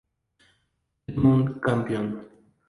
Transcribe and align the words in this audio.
Edmund 1.09 1.61
Campion. 1.61 2.05